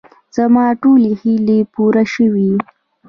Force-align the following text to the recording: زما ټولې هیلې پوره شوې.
زما 0.35 0.65
ټولې 0.81 1.11
هیلې 1.21 1.59
پوره 1.73 2.03
شوې. 2.13 2.51